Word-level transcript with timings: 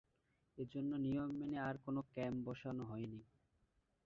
এ 0.57 0.63
জন্য 0.71 0.91
নিয়ম 0.97 1.29
মেনে 1.39 1.57
আর 1.59 1.75
কোনো 1.85 2.01
ক্যাম্প 2.13 2.39
বসানো 2.45 2.83
হয়নি। 2.83 3.19